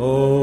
Oh. 0.00 0.37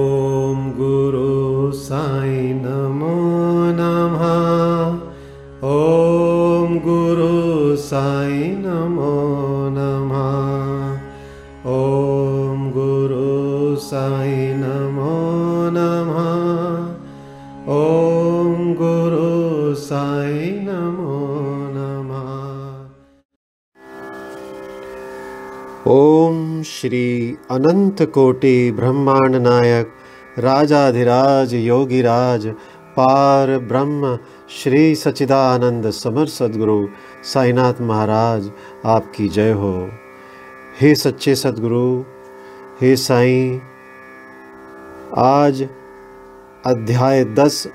ओम 25.88 26.64
श्री 26.64 27.38
अनंत 27.52 28.02
कोटि 28.02 28.72
ब्रह्मांड 28.72 29.36
नायक, 29.36 29.88
राजाधिराज, 30.40 31.54
योगीराज, 31.54 32.48
पार 32.98 33.58
ब्रह्म, 33.58 34.20
श्री 34.50 34.96
सचिदानंद 34.96 35.90
समर 35.90 36.26
सदगुरु, 36.26 36.88
साईनाथ 37.24 37.74
महाराज, 37.82 38.52
आपकी 38.86 39.30
जय 39.30 39.52
हो। 39.52 39.90
हे 40.82 40.96
सच्चे 40.96 41.36
सदगुरु, 41.36 42.04
हे 42.82 42.96
साईं, 42.96 43.60
आज 45.18 45.68
अध्याय 46.66 47.26
दस, 47.26 47.68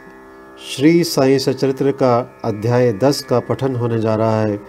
श्री 0.69 1.05
साईं 1.05 1.39
सचरित्र 1.39 1.91
का 1.91 2.41
अध्याय 2.45 2.93
दस 2.93 3.23
का 3.23 3.41
पठन 3.41 3.77
होने 3.77 3.99
जा 3.99 4.15
रहा 4.15 4.41
है। 4.41 4.61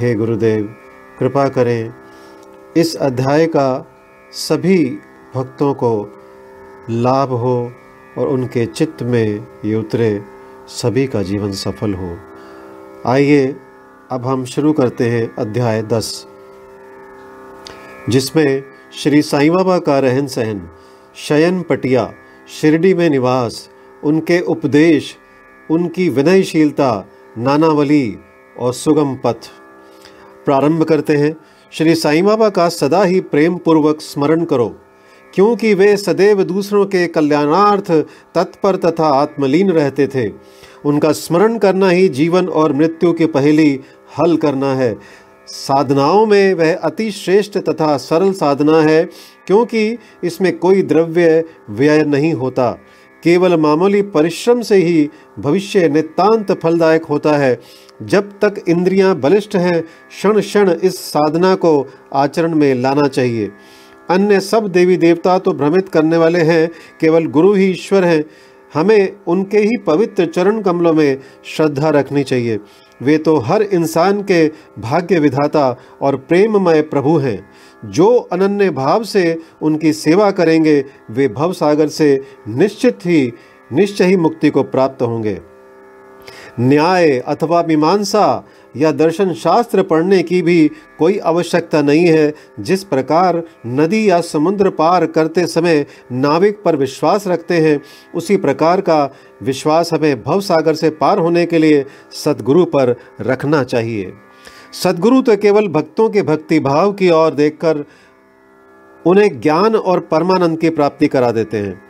हे 0.00 0.14
गुरुदेव, 0.14 0.74
कृपा 1.18 1.48
करें 1.48 2.07
इस 2.78 2.96
अध्याय 2.96 3.46
का 3.46 3.86
सभी 4.32 4.98
भक्तों 5.34 5.74
को 5.74 6.20
लाभ 6.90 7.28
हो 7.28 7.72
और 8.18 8.28
उनके 8.28 8.66
चित्त 8.66 9.02
में 9.02 9.46
ये 9.64 9.74
उतरे, 9.74 10.22
सभी 10.68 11.06
का 11.06 11.22
जीवन 11.22 11.52
सफल 11.52 11.94
हो। 11.94 12.18
आइए, 13.06 13.56
अब 14.10 14.26
हम 14.26 14.44
शुरू 14.44 14.72
करते 14.72 15.10
हैं 15.10 15.34
अध्याय 15.36 15.82
दस, 15.82 16.26
जिसमें 18.08 18.62
श्री 18.92 19.22
साईं 19.22 19.52
बाबा 19.52 19.78
का 19.78 19.98
रहन 19.98 20.26
सहन 20.26 20.70
शयन 21.16 21.62
पटिया 21.62 22.12
शिरडी 22.60 22.94
में 22.94 23.10
निवास, 23.10 23.70
उनके 24.04 24.40
उपदेश, 24.40 25.16
उनकी 25.70 26.08
विनयशीलता, 26.08 27.06
नानावली 27.38 28.18
और 28.58 28.72
सुगम 28.72 29.14
पथ। 29.14 29.50
प्रारंभ 30.44 30.82
करते 30.82 31.16
हैं। 31.16 31.36
श्री 31.72 31.94
साईं 31.94 32.24
बाबा 32.24 32.48
का 32.48 32.68
सदा 32.68 33.02
ही 33.02 33.20
प्रेम 33.22 33.56
पूर्वक 33.56 34.00
स्मरण 34.00 34.44
करो, 34.44 34.68
क्योंकि 35.34 35.72
वे 35.74 35.96
सदैव 35.96 36.42
दूसरों 36.42 36.84
के 36.86 37.06
कल्याणार्थ 37.06 37.90
तत्पर 38.34 38.76
तथा 38.76 39.08
आत्मलीन 39.14 39.70
रहते 39.70 40.06
थे। 40.06 40.26
उनका 40.84 41.12
स्मरण 41.12 41.58
करना 41.58 41.88
ही 41.88 42.08
जीवन 42.08 42.48
और 42.48 42.72
मृत्यु 42.72 43.12
की 43.12 43.26
पहली 43.26 43.80
हल 44.18 44.36
करना 44.36 44.74
है। 44.74 44.96
साधनाओं 45.48 46.24
में 46.26 46.54
वह 46.54 46.74
अति 46.74 47.10
श्रेष्ठ 47.10 47.58
तथा 47.58 47.96
सरल 47.98 48.32
साधना 48.32 48.80
है, 48.80 49.04
क्योंकि 49.46 49.98
इसमें 50.24 50.56
कोई 50.58 50.82
द्रव्य 50.82 51.44
व्यय 51.70 52.04
नहीं 52.04 52.32
होता। 52.34 52.70
केवल 53.22 53.56
मामूली 53.56 54.02
परिश्रम 54.02 54.60
से 54.62 54.76
ही 54.76 55.08
भविष्य 55.38 55.88
नितांत 55.88 56.52
फलदायक 56.52 57.04
होता 57.04 57.32
है। 57.32 57.60
जब 58.02 58.30
तक 58.44 58.62
इंद्रियाँ 58.68 59.14
बलिष्ठ 59.16 59.56
हैं 59.56 59.80
क्षण 59.82 60.40
क्षण 60.40 60.70
इस 60.70 60.98
साधना 61.00 61.54
को 61.54 61.86
आचरण 62.14 62.54
में 62.54 62.74
लाना 62.74 63.06
चाहिए। 63.08 63.50
अन्य 64.10 64.40
सब 64.40 64.66
देवी 64.66 64.96
देवता 64.96 65.38
तो 65.38 65.52
भ्रमित 65.52 65.88
करने 65.88 66.16
वाले 66.16 66.40
हैं, 66.40 66.70
केवल 67.00 67.26
गुरु 67.26 67.52
ही 67.54 67.70
ईश्वर 67.70 68.04
हैं। 68.04 68.24
हमें 68.74 69.16
उनके 69.26 69.58
ही 69.58 69.76
पवित्र 69.76 70.26
चरण 70.26 70.60
कमलों 70.62 70.92
में 70.92 71.18
श्रद्धा 71.44 71.88
रखनी 71.88 72.22
चाहिए। 72.24 72.58
वे 73.02 73.18
तो 73.18 73.36
हर 73.36 73.62
इंसान 73.62 74.22
के 74.22 74.48
भाग्य 74.78 75.18
विधाता 75.18 75.76
और 76.02 76.16
प्रेममय 76.16 76.82
प्रभु 76.82 77.18
हैं। 77.18 77.50
जो 77.84 78.16
अनन्य 78.16 78.70
भाव 78.70 79.04
से 79.04 79.42
उनकी 79.62 79.92
सेवा 79.92 80.30
करेंगे, 80.30 80.84
वे 81.10 81.28
भव 81.28 81.52
सागर 81.52 81.88
से 81.88 82.20
निश्चित 82.48 82.98
ही, 83.06 83.32
निश्चय 83.72 84.04
ही 84.04 84.16
मुक्ति 84.16 84.50
को 84.50 84.62
प्राप्त 84.62 85.02
होंगे। 85.02 85.40
न्याय 86.60 87.18
अथवा 87.18 87.62
मीमांसा 87.62 88.44
या 88.76 88.92
दर्शन 88.92 89.32
शास्त्र 89.32 89.82
पढ़ने 89.82 90.22
की 90.22 90.42
भी 90.42 90.70
कोई 90.98 91.18
आवश्यकता 91.18 91.82
नहीं 91.82 92.06
है। 92.06 92.34
जिस 92.60 92.84
प्रकार 92.84 93.42
नदी 93.66 94.10
या 94.10 94.20
समुद्र 94.20 94.70
पार 94.70 95.06
करते 95.06 95.46
समय 95.46 95.86
नाविक 96.12 96.62
पर 96.62 96.76
विश्वास 96.76 97.26
रखते 97.26 97.58
हैं, 97.58 97.80
उसी 98.14 98.36
प्रकार 98.36 98.80
का 98.80 99.14
विश्वास 99.42 99.92
हमें 99.92 100.22
भव 100.22 100.40
सागर 100.40 100.74
से 100.74 100.90
पार 100.90 101.18
होने 101.18 101.46
के 101.46 101.58
लिए 101.58 101.84
सदगुरु 102.12 102.64
पर 102.64 102.94
रखना 103.20 103.62
चाहिए। 103.64 104.12
सदगुरु 104.72 105.22
तो 105.22 105.36
केवल 105.36 105.68
भक्तों 105.68 106.08
के 106.10 106.22
भक्ति 106.22 106.60
भाव 106.60 106.92
की 106.92 107.10
ओर 107.10 107.34
देखकर 107.34 107.84
उन्हें 109.06 109.40
ज्ञान 109.40 109.76
और 109.76 110.00
परमानंद 110.00 110.58
की 110.58 110.70
प्राप्ति 110.70 111.08
करा 111.08 111.30
देते 111.30 111.56
हैं। 111.56 111.80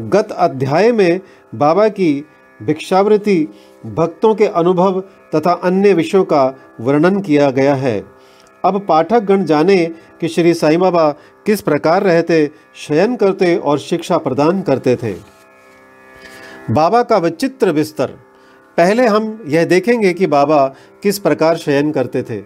गत 0.00 0.28
अध्याय 0.30 0.92
में 0.92 1.20
बाबा 1.54 1.88
की 1.88 2.24
भिक्षावृत्ति, 2.62 3.48
भक्तों 3.86 4.34
के 4.34 4.46
अनुभव 4.46 5.00
तथा 5.34 5.52
अन्य 5.52 5.92
विषयों 5.94 6.24
का 6.24 6.44
वर्णन 6.80 7.20
किया 7.20 7.50
गया 7.50 7.74
है। 7.74 8.04
अब 8.64 8.84
पाठक 8.88 9.20
गण 9.20 9.44
जाने 9.44 9.84
कि 10.20 10.28
श्री 10.28 10.54
साईं 10.54 10.78
बाबा 10.80 11.10
किस 11.46 11.60
प्रकार 11.60 12.02
रहते, 12.02 12.50
शयन 12.74 13.16
करते 13.16 13.56
और 13.56 13.78
शिक्षा 13.78 14.18
प्रदान 14.18 14.62
करते 14.62 14.96
थे। 14.96 15.12
बाबा 16.70 17.02
का 17.02 17.18
विचित्र 17.18 17.72
बिस्तर 17.72 18.06
पहले 18.78 19.06
हम 19.06 19.44
यह 19.46 19.64
देखेंगे 19.64 20.12
कि 20.12 20.26
बाबा 20.26 20.66
किस 21.02 21.18
प्रकार 21.18 21.56
शयन 21.56 21.90
करते 21.92 22.22
थे। 22.22 22.42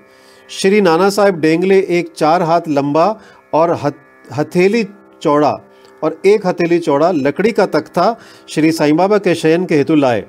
श्री 0.50 0.80
नाना 0.80 1.08
साहेब 1.10 1.40
डेंगले 1.40 1.78
एक 1.90 2.12
चार 2.12 2.42
हाथ 2.42 2.60
लंबा 2.68 3.06
और 3.54 3.70
हथेली 4.36 4.84
चौड़ा 5.22 5.52
और 6.04 6.20
एक 6.26 6.46
हथेली 6.46 6.78
चौड़ा 6.78 7.10
लकड़ी 7.10 7.52
का 7.52 7.66
तख्ता 7.68 8.16
श्री 8.48 8.72
साईं 8.72 8.96
बाबा 8.96 9.18
के 9.18 9.34
शयन 9.34 9.64
के 9.64 9.76
हेतु 9.76 9.94
लाए। 9.96 10.24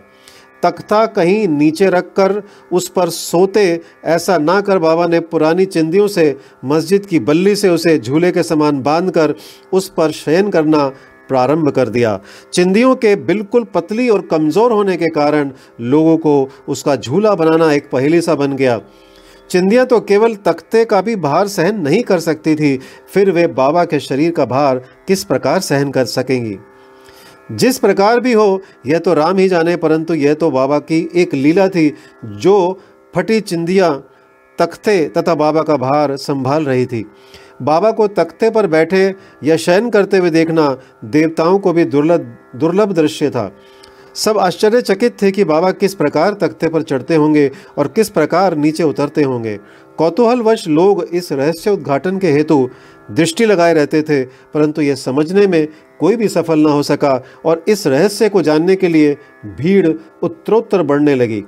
तख्ता 0.63 1.05
कहीं 1.07 1.47
नीचे 1.47 1.89
रखकर 1.89 2.41
उस 2.71 2.87
पर 2.89 3.09
सोते, 3.09 3.81
ऐसा 4.05 4.37
ना 4.37 4.59
कर 4.61 4.79
बाबा 4.79 5.07
ने 5.07 5.19
पुरानी 5.21 5.65
चिंदियों 5.65 6.07
से, 6.07 6.35
मस्जिद 6.65 7.05
की 7.05 7.19
बल्ली 7.21 7.55
से 7.55 7.69
उसे 7.69 7.97
झूले 7.99 8.31
के 8.31 8.43
समान 8.43 8.81
बांधकर 8.81 9.35
उस 9.73 9.89
पर 9.89 10.11
शयन 10.13 10.49
करना 10.49 10.87
प्रारंभ 11.29 11.69
कर 11.69 11.89
दिया। 11.89 12.19
चिंदियों 12.53 12.95
के 12.95 13.15
बिल्कुल 13.25 13.63
पतली 13.73 14.07
और 14.09 14.21
कमज़ोर 14.21 14.71
होने 14.71 14.97
के 14.97 15.09
कारण 15.11 15.51
लोगों 15.81 16.17
को 16.17 16.33
उसका 16.67 16.95
झूला 16.95 17.33
बनाना 17.35 17.71
एक 17.73 17.89
पहेली 17.91 18.21
सा 18.21 18.35
बन 18.35 18.55
गया। 18.55 18.79
चिंदियाँ 19.49 19.85
तो 19.85 19.99
केवल 19.99 20.35
तख्ते 20.35 20.83
का 20.85 21.01
भी 21.01 21.15
भार 21.15 21.47
सहन 21.47 21.81
नहीं 21.81 22.01
कर 22.03 22.19
सकती 22.19 22.55
थी, 22.55 22.77
फिर 23.09 23.31
वे 23.31 23.45
बाबा 23.47 23.83
के 23.85 23.99
शरीर 23.99 24.31
का 24.31 24.45
भार 24.45 24.81
किस 25.07 25.23
प्रकार 25.23 25.59
सहन 25.59 25.91
कर 25.91 26.05
सकेंगी? 26.05 26.57
जिस 27.51 27.77
प्रकार 27.79 28.19
भी 28.19 28.33
हो, 28.33 28.61
यह 28.87 28.99
तो 28.99 29.13
राम 29.13 29.37
ही 29.37 29.47
जाने, 29.49 29.75
परंतु 29.75 30.13
यह 30.13 30.33
तो 30.33 30.51
बाबा 30.51 30.79
की 30.79 31.07
एक 31.15 31.33
लीला 31.33 31.67
थी, 31.67 31.93
जो 32.25 32.79
फटी 33.13 33.39
चिंदियाँ 33.39 33.93
तख्ते 34.59 35.05
तथा 35.07 35.35
बाबा 35.35 35.61
का 35.61 35.75
भार 35.77 36.15
संभाल 36.17 36.65
रही 36.65 36.85
थी। 36.85 37.05
बाबा 37.61 37.91
को 37.91 38.07
तख्ते 38.07 38.49
पर 38.49 38.67
बैठे 38.67 39.13
या 39.43 39.55
शयन 39.57 39.89
करते 39.89 40.17
हुए 40.17 40.29
देखना 40.29 40.67
देवताओं 41.05 41.59
को 41.59 41.73
भी 41.73 41.85
दुर्लभ 41.85 42.35
दुर्लभ 42.55 42.91
दृश्य 42.91 43.29
था। 43.29 43.51
सब 44.15 44.37
आश्चर्यचकित 44.37 45.21
थे 45.21 45.31
कि 45.31 45.43
बाबा 45.43 45.71
किस 45.71 45.93
प्रकार 45.95 46.33
तख्ते 46.33 46.67
पर 46.67 46.81
चढ़ते 46.81 47.15
होंगे 47.15 47.49
और 47.77 47.87
किस 47.87 48.09
प्रकार 48.09 48.55
नीचे 48.55 48.83
उतरते 48.83 49.23
होंगे। 49.23 49.57
कौतूहलवश 49.97 50.67
लोग 50.67 51.03
इस 51.03 51.31
रहस्य 51.31 51.71
उद्घाटन 51.71 52.17
के 52.19 52.31
हेतु 52.31 52.67
दृष्टि 53.11 53.45
लगाए 53.45 53.73
रहते 53.73 54.01
थे, 54.01 54.23
परंतु 54.23 54.81
यह 54.81 54.95
समझने 54.95 55.47
में 55.47 55.67
कोई 55.99 56.15
भी 56.15 56.27
सफल 56.27 56.59
न 56.59 56.65
हो 56.65 56.83
सका 56.83 57.21
और 57.45 57.63
इस 57.67 57.85
रहस्य 57.87 58.29
को 58.29 58.41
जानने 58.41 58.75
के 58.75 58.87
लिए 58.87 59.17
भीड़ 59.57 59.87
उत्तरोत्तर 60.23 60.83
बढ़ने 60.83 61.15
लगी। 61.15 61.43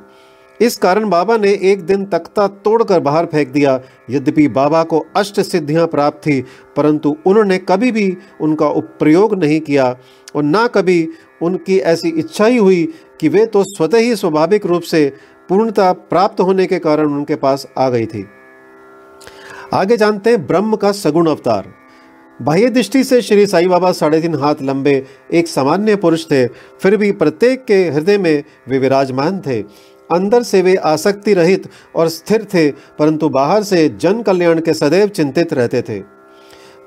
इस 0.60 0.78
कारण 0.78 1.10
बाबा 1.10 1.38
ने 1.38 1.52
एक 1.64 1.82
दिन 1.82 2.06
तख्ता 2.06 2.48
तोड़कर 2.48 3.00
बाहर 3.00 3.26
फेंक 3.26 3.50
दिया। 3.50 3.80
यद्यपि 4.10 4.48
बाबा 4.50 4.84
को 4.84 5.06
अष्ट 5.16 5.40
सिद्धियाँ 5.42 5.88
प्राप्त 5.88 6.18
थी, 6.20 6.42
परंतु 6.76 7.16
उन्होंने 7.26 7.58
कभी 7.60 7.92
भी 7.92 8.16
उनका 8.42 8.70
उपप्रयोग 8.70 9.36
नहीं 9.44 9.60
किया 9.62 9.96
और 10.36 10.44
ना 10.44 10.66
कभी 10.68 11.08
उनकी 11.42 11.78
ऐसी 11.78 12.10
इच्छा 12.10 12.46
ही 12.46 12.58
हुई 12.58 12.94
कि 13.20 13.30
वे 13.30 13.46
तो 13.46 13.64
स्वतः 13.64 13.98
ही 13.98 14.16
स्वाभाविक 14.16 14.66
रूप 14.66 14.82
से 14.82 15.14
पूर्णता 15.50 15.92
प्राप्त 15.94 16.40
होने 16.40 16.66
के 16.66 16.80
कारण 16.80 17.08
उनके 17.08 17.36
पास 17.36 17.68
आ 17.78 17.90
गई 17.90 18.06
थी। 18.06 18.26
आगे 19.74 19.98
जानते 19.98 20.30
हैं, 20.30 20.48
ब्रह्म 20.48 20.76
का 20.76 20.92
सगुण 20.92 21.28
अवतार। 21.28 21.74
बाह्य 22.42 22.70
दृष्टि 22.70 23.04
से 23.04 23.22
श्री 23.22 23.46
साईं 23.48 23.70
बाबा 23.70 23.92
साढ़े 23.92 24.22
तीन 24.22 24.36
हाथ 24.36 24.56
लंबे 24.62 25.06
एक 25.34 25.48
सामान्य 25.48 25.96
पुरुष 25.96 26.26
थे, 26.26 26.48
फिर 26.48 26.98
भी 26.98 27.12
प्रत्येक 27.12 27.66
के 27.66 27.84
हृदय 27.90 28.18
में 28.18 28.44
वे 28.70 28.80
विराजमान 28.80 29.42
थे। 29.48 29.62
अंदर 30.12 30.44
से 30.44 30.62
वे 30.62 30.76
आसक्ति 30.76 31.34
रहित 31.34 31.68
और 31.96 32.08
स्थिर 32.08 32.44
थे, 32.44 32.72
परंतु 32.72 33.30
बाहर 33.30 33.64
से 33.64 33.88
जन 33.90 34.22
कल्याण 34.22 34.60
के 34.60 34.74
सदैव 34.74 35.08
चिंतित 35.08 35.54
रहते 35.54 35.82
थे। 35.82 36.02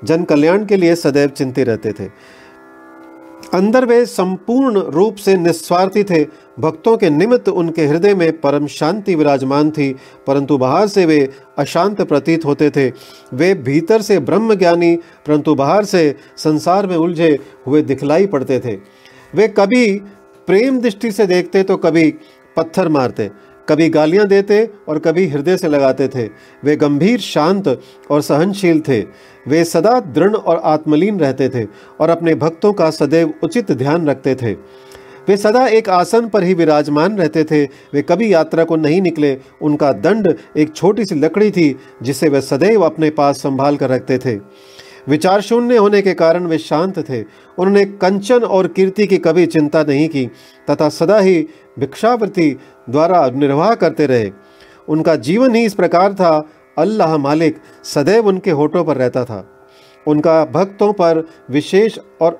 जन 0.03 0.23
कल्याण 0.23 0.65
के 0.65 0.77
लिए 0.77 0.95
सदैव 0.95 1.29
चिंतित 1.29 1.67
रहते 1.67 1.91
थे। 1.91 2.09
अंदर 3.53 3.85
वे 3.85 4.05
संपूर्ण 4.05 4.81
रूप 4.91 5.15
से 5.15 5.35
निस्वार्थी 5.37 6.03
थे। 6.03 6.23
भक्तों 6.59 6.95
के 6.97 7.09
निमित्त 7.09 7.49
उनके 7.49 7.85
हृदय 7.85 8.13
में 8.15 8.39
परम 8.41 8.67
शांति 8.67 9.15
विराजमान 9.15 9.71
थी, 9.71 9.91
परंतु 10.27 10.57
बाहर 10.57 10.87
से 10.87 11.05
वे 11.05 11.27
अशांत 11.57 12.01
प्रतीत 12.01 12.45
होते 12.45 12.69
थे। 12.69 12.89
वे 13.33 13.53
भीतर 13.53 14.01
से 14.01 14.19
ब्रह्म 14.19 14.55
ज्ञानी 14.55 14.95
परंतु 15.27 15.55
बाहर 15.55 15.85
से 15.85 16.15
संसार 16.37 16.87
में 16.87 16.95
उलझे 16.97 17.37
हुए 17.67 17.81
दिखलाई 17.81 18.25
पड़ते 18.25 18.59
थे। 18.59 18.77
वे 19.35 19.47
कभी 19.47 19.91
प्रेम 20.47 20.79
दृष्टि 20.79 21.11
से 21.11 21.25
देखते 21.27 21.63
तो 21.63 21.77
कभी 21.77 22.09
पत्थर 22.57 22.89
मारते। 22.89 23.29
कभी 23.69 23.89
गालियाँ 23.89 24.25
देते 24.27 24.69
और 24.89 24.99
कभी 24.99 25.27
हृदय 25.27 25.57
से 25.57 25.67
लगाते 25.67 26.07
थे। 26.07 26.27
वे 26.63 26.75
गंभीर, 26.75 27.19
शांत 27.19 27.67
और 28.11 28.21
सहनशील 28.21 28.81
थे। 28.81 28.99
वे 29.47 29.63
सदा 29.63 29.99
दृढ़ 29.99 30.35
और 30.35 30.61
आत्मलीन 30.63 31.19
रहते 31.19 31.49
थे 31.49 31.65
और 31.99 32.09
अपने 32.09 32.35
भक्तों 32.35 32.73
का 32.73 32.89
सदैव 32.89 33.33
उचित 33.43 33.71
ध्यान 33.71 34.09
रखते 34.09 34.35
थे। 34.35 34.53
वे 35.27 35.37
सदा 35.37 35.65
एक 35.67 35.89
आसन 35.89 36.27
पर 36.29 36.43
ही 36.43 36.53
विराजमान 36.53 37.17
रहते 37.17 37.43
थे। 37.43 37.63
वे 37.93 38.01
कभी 38.01 38.33
यात्रा 38.33 38.63
को 38.63 38.75
नहीं 38.75 39.01
निकले। 39.01 39.37
उनका 39.61 39.91
दंड 39.93 40.33
एक 40.57 40.75
छोटी 40.75 41.05
सी 41.05 41.15
लकड़ी 41.15 41.51
थी 41.51 41.75
जिसे 42.03 42.29
वे 42.29 42.41
सदैव 42.41 42.81
अपने 42.81 43.09
पास 43.09 43.41
संभाल 43.41 43.77
कर 43.77 43.89
रखते 43.89 44.17
थे। 44.17 44.35
विचार 45.09 45.41
शून्य 45.41 45.77
होने 45.77 46.01
के 46.01 46.13
कारण 46.13 46.45
वे 46.45 46.57
शांत 46.57 47.09
थे। 47.09 47.21
उन्होंने 47.57 47.85
कंचन 47.85 48.43
और 48.43 48.67
कीर्ति 48.67 49.07
की 49.07 49.17
कभी 49.17 49.45
चिंता 49.45 49.83
नहीं 49.83 50.09
की, 50.09 50.25
तथा 50.69 50.89
सदा 50.89 51.19
ही 51.19 51.47
भिक्षावृत्ति 51.79 52.57
द्वारा 52.89 53.29
निर्वाह 53.29 53.75
करते 53.75 54.05
रहे। 54.05 54.31
उनका 54.89 55.15
जीवन 55.15 55.55
ही 55.55 55.65
इस 55.65 55.73
प्रकार 55.73 56.13
था, 56.13 56.49
अल्लाह 56.77 57.17
मालिक 57.17 57.57
सदैव 57.83 58.27
उनके 58.27 58.51
होठों 58.51 58.83
पर 58.83 58.97
रहता 58.97 59.25
था। 59.25 59.47
उनका 60.07 60.45
भक्तों 60.45 60.93
पर 60.93 61.27
विशेष 61.51 61.99
और 62.21 62.39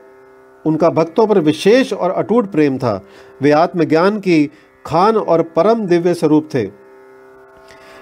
उनका 0.65 0.89
भक्तों 0.89 1.27
पर 1.27 1.39
विशेष 1.39 1.93
और 1.93 2.11
अटूट 2.11 2.51
प्रेम 2.51 2.77
था। 2.77 3.05
वे 3.41 3.51
आत्मज्ञान 3.51 4.19
की 4.19 4.51
खान 4.85 5.17
और 5.17 5.41
परम 5.41 5.85
दिव्य 5.85 6.13
स्वरूप 6.13 6.49
थे। 6.53 6.65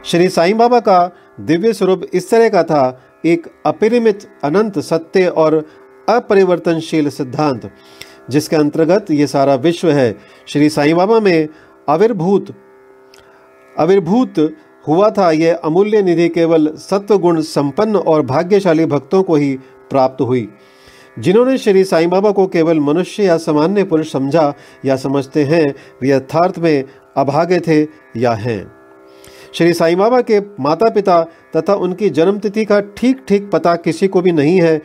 श्री 0.05 0.29
साईं 0.29 0.57
बाबा 0.57 0.79
का 0.79 1.11
दिव्य 1.39 1.73
स्वरूप 1.73 2.01
इस 2.13 2.29
तरह 2.29 2.49
का 2.49 2.63
था 2.63 3.08
एक 3.23 3.47
अपरिमित 3.65 4.27
अनंत 4.43 4.79
सत्य 4.79 5.27
और 5.27 5.55
अपरिवर्तनशील 6.09 7.09
सिद्धांत, 7.09 7.69
जिसके 8.29 8.55
अंतर्गत 8.55 9.11
ये 9.11 9.27
सारा 9.27 9.55
विश्व 9.55 9.89
है। 9.91 10.15
श्री 10.47 10.69
साईं 10.69 10.95
बाबा 10.95 11.19
में 11.19 11.47
आविर्भूत 11.89 12.55
आविर्भूत 13.75 14.35
हुआ 14.87 15.09
था 15.09 15.29
यह 15.31 15.55
अमूल्य 15.55 16.01
निधि 16.01 16.27
केवल 16.29 16.71
सत्व 16.79 17.17
गुण 17.17 17.41
संपन्न 17.41 17.95
और 17.95 18.21
भाग्यशाली 18.21 18.85
भक्तों 18.85 19.21
को 19.23 19.35
ही 19.35 19.55
प्राप्त 19.89 20.21
हुई, 20.21 20.47
जिन्होंने 21.19 21.57
श्री 21.57 21.83
साईं 21.83 22.09
बाबा 22.09 22.31
को 22.31 22.47
केवल 22.47 22.79
मनुष्य 22.79 23.23
या 23.23 23.37
सामान्य 23.37 23.83
पुरुष 23.83 24.11
समझा 24.11 24.53
या 24.85 24.95
समझते 24.95 25.43
हैं, 25.43 25.65
वे 26.01 26.09
यथार्थ 26.09 26.59
में 26.59 26.83
अभागे 27.17 27.59
थे 27.59 27.81
या 28.17 28.33
हैं। 28.33 28.78
श्री 29.53 29.73
साईं 29.73 29.97
बाबा 29.97 30.21
के 30.21 30.39
माता 30.59 30.89
पिता 30.89 31.21
तथा 31.55 31.73
उनकी 31.75 32.09
जन्मतिथि 32.09 32.65
का 32.65 32.79
ठीक 32.97 33.23
ठीक 33.27 33.49
पता 33.51 33.75
किसी 33.75 34.07
को 34.07 34.21
भी 34.21 34.31
नहीं 34.31 34.59
है 34.61 34.77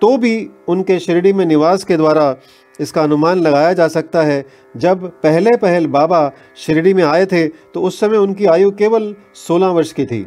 तो 0.00 0.16
भी 0.18 0.48
उनके 0.68 0.98
शिरडी 0.98 1.32
में 1.32 1.44
निवास 1.46 1.84
के 1.84 1.96
द्वारा 1.96 2.34
इसका 2.80 3.02
अनुमान 3.02 3.38
लगाया 3.38 3.72
जा 3.72 3.86
सकता 3.88 4.22
है। 4.22 4.44
जब 4.76 5.04
पहले 5.22 5.56
पहल 5.56 5.86
बाबा 5.86 6.30
शिरडी 6.56 6.94
में 6.94 7.02
आए 7.04 7.26
थे 7.26 7.46
तो 7.48 7.80
उस 7.80 8.00
समय 8.00 8.16
उनकी 8.16 8.46
आयु 8.46 8.70
केवल 8.70 9.14
16 9.40 9.74
वर्ष 9.74 9.92
की 9.92 10.04
थी। 10.04 10.26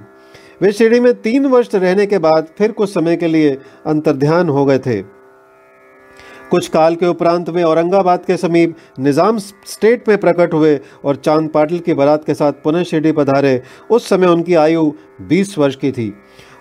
वे 0.61 0.71
शिरडी 0.71 0.99
में 0.99 1.13
तीन 1.21 1.45
वर्ष 1.45 1.75
रहने 1.75 2.05
के 2.05 2.17
बाद 2.17 2.47
फिर 2.57 2.71
कुछ 2.71 2.89
समय 2.89 3.15
के 3.15 3.27
लिए 3.27 3.57
अंतर्ध्यान 3.85 4.49
हो 4.49 4.65
गए 4.65 4.79
थे। 4.79 5.01
कुछ 6.55 6.67
काल 6.67 6.95
के 6.95 7.05
उपरांत 7.05 7.49
वे 7.49 7.63
औरंगाबाद 7.63 8.25
के 8.25 8.35
समीप 8.37 8.75
निज़ाम 8.99 9.37
स्टेट 9.37 10.07
में 10.07 10.17
प्रकट 10.17 10.53
हुए 10.53 10.79
और 11.05 11.15
चाँद 11.15 11.49
पाटिल 11.49 11.79
की 11.79 11.93
बारात 11.93 12.23
के 12.25 12.33
साथ 12.33 12.53
पुनः 12.63 12.83
शिरडी 12.83 13.11
पधारे। 13.11 13.61
उस 13.91 14.07
समय 14.09 14.27
उनकी 14.27 14.53
आयु 14.53 14.91
20 15.21 15.57
वर्ष 15.57 15.75
की 15.75 15.91
थी। 15.91 16.13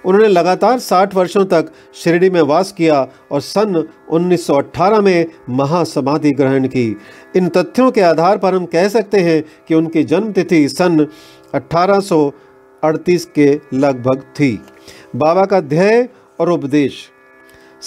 उन्होंने 0.05 0.29
लगातार 0.29 0.79
60 0.79 1.15
वर्षों 1.15 1.45
तक 1.45 1.71
शिरडी 1.95 2.31
में 2.31 2.41
वास 2.43 2.73
किया 2.73 3.09
और 3.33 3.41
सन 3.41 3.85
1918 4.11 5.01
में 5.01 5.27
महासमाधि 5.51 6.31
ग्रहण 6.31 6.67
की। 6.67 6.97
इन 7.37 7.49
तथ्यों 7.49 7.91
के 7.91 8.01
आधार 8.01 8.39
पर 8.39 8.55
हम 8.55 8.67
कह 8.67 8.89
सकते 8.89 9.21
हैं 9.21 9.43
कि 9.69 9.75
उनकी 9.75 10.05
जन्मतिथि 10.05 10.69
सन 10.69 11.07
1838 11.55 13.25
के 13.35 13.61
लगभग 13.75 14.21
थी। 14.41 14.53
बाबा 15.17 15.45
का 15.45 15.61
ध्येय 15.61 16.09
और 16.41 16.51
उपदेश। 16.51 17.11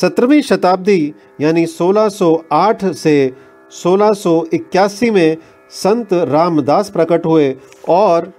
सत्रहवीं 0.02 0.42
शताब्दी, 0.42 1.14
यानी 1.42 1.66
1608 1.66 2.86
से 2.86 3.32
1681 3.72 5.12
में 5.12 5.38
संत 5.72 6.14
रामदास 6.14 6.90
प्रकट 6.90 7.26
हुए 7.26 7.56
और 7.90 8.34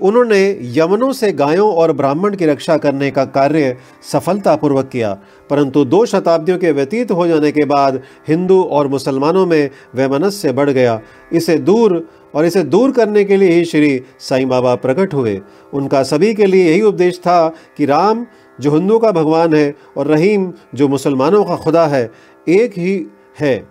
उन्होंने 0.00 0.58
यमनों 0.62 1.12
से 1.12 1.32
गायों 1.32 1.74
और 1.74 1.92
ब्राह्मण 1.92 2.36
की 2.36 2.46
रक्षा 2.46 2.76
करने 2.76 3.10
का 3.10 3.24
कार्य 3.24 3.76
सफलतापूर्वक 4.12 4.88
किया। 4.88 5.18
परंतु 5.50 5.84
दो 5.84 6.06
शताब्दियों 6.06 6.58
के 6.58 6.72
व्यतीत 6.72 7.10
हो 7.10 7.26
जाने 7.26 7.52
के 7.52 7.64
बाद 7.64 8.02
हिंदू 8.28 8.62
और 8.62 8.88
मुसलमानों 8.88 9.46
में 9.46 9.70
वैमनस्य 9.94 10.52
बढ़ 10.52 10.70
गया। 10.70 11.00
इसे 11.32 11.58
दूर 11.58 12.08
और 12.34 12.44
इसे 12.44 12.62
दूर 12.62 12.90
करने 12.90 13.24
के 13.24 13.36
लिए 13.36 13.50
ही 13.50 13.64
श्री 13.64 14.02
साईं 14.20 14.48
बाबा 14.48 14.74
प्रकट 14.74 15.14
हुए। 15.14 15.40
उनका 15.72 16.02
सभी 16.02 16.34
के 16.34 16.46
लिए 16.46 16.70
यही 16.70 16.82
उपदेश 16.82 17.18
था 17.18 17.48
कि 17.48 17.86
राम 17.86 18.26
जो 18.60 18.70
हिंदू 18.70 18.98
का 18.98 19.12
भगवान 19.12 19.54
है 19.54 19.74
और 19.96 20.06
रहीम 20.06 20.52
जो 20.74 20.88
मुसलमानों 20.88 21.44
का 21.44 21.56
खुदा 21.56 21.86
है, 21.86 22.10
एक 22.48 22.72
ही 22.78 23.06
है। 23.40 23.68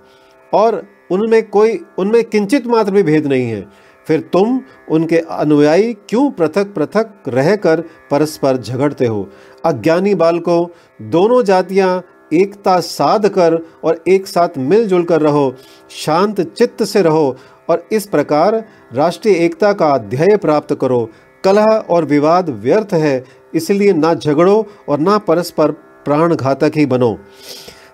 और 0.54 0.84
उनमें 1.12 1.50
कोई, 1.50 1.82
उनमें 1.98 2.24
किंचित 2.24 2.68
मात्र 2.68 2.92
भी 2.92 3.04
भेद 3.04 3.28
नहीं 3.28 3.50
है। 3.50 3.92
फिर 4.08 4.20
तुम 4.20 4.62
उनके 4.90 5.18
अनुयायी 5.18 5.94
क्यों 5.94 6.32
पृथक 6.32 6.74
पृथक 6.74 7.10
रहकर 7.28 7.82
परस्पर 8.12 8.58
झगड़ते 8.58 9.06
हो? 9.06 9.30
अज्ञानी 9.66 10.16
बालकों, 10.16 10.68
दोनों 11.10 11.44
जातियाँ 11.44 12.04
एकता 12.34 12.80
साध 12.80 13.30
कर 13.30 13.66
और 13.84 14.04
एक 14.08 14.28
साथ 14.28 14.50
मिलजुल 14.58 15.04
कर 15.04 15.22
रहो, 15.22 15.56
शांत 15.90 16.42
चित्त 16.42 16.84
से 16.84 17.02
रहो 17.02 17.38
और 17.70 17.88
इस 17.92 18.08
प्रकार 18.08 18.66
राष्ट्रीय 18.94 19.36
एकता 19.36 19.74
का 19.74 19.98
ध्येय 19.98 20.38
प्राप्त 20.38 20.78
करो। 20.82 21.10
कलह 21.44 21.66
और 21.66 22.06
विवाद 22.06 22.50
व्यर्थ 22.50 22.94
है 22.94 23.41
इसलिए 23.56 23.94
ना 23.94 24.14
झगड़ो 24.14 24.66
और 24.90 25.00
ना 25.00 25.18
परस्पर 25.18 25.72
प्राण 26.06 26.36
घातक 26.36 26.72
ही 26.76 26.86
बनो। 26.86 27.18